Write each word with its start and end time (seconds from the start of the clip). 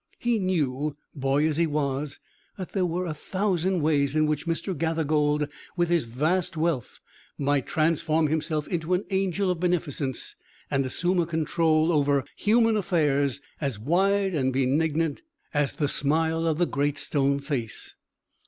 He 0.17 0.39
knew, 0.39 0.97
boy 1.13 1.45
as 1.47 1.57
he 1.57 1.67
was, 1.67 2.19
that 2.57 2.71
there 2.71 2.87
were 2.87 3.05
a 3.05 3.13
thousand 3.13 3.83
ways 3.83 4.15
in 4.15 4.25
which 4.25 4.47
Mr. 4.47 4.75
Gathergold, 4.75 5.47
with 5.77 5.89
his 5.89 6.05
vast 6.05 6.57
wealth, 6.57 6.97
might 7.37 7.67
transform 7.67 8.25
himself 8.25 8.67
into 8.67 8.95
an 8.95 9.05
angel 9.11 9.51
of 9.51 9.59
beneficence, 9.59 10.35
and 10.71 10.87
assume 10.87 11.19
a 11.21 11.27
control 11.27 11.91
over 11.93 12.25
human 12.35 12.75
affairs 12.75 13.41
as 13.59 13.77
wide 13.77 14.33
and 14.33 14.51
benignant 14.51 15.21
as 15.53 15.73
the 15.73 15.87
smile 15.87 16.47
of 16.47 16.57
the 16.57 16.65
Great 16.65 16.97
Stone 16.97 17.41
Face. 17.41 17.93